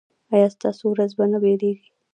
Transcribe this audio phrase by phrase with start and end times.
[0.33, 1.87] ایا ستاسو ورځ به نه پیلیږي؟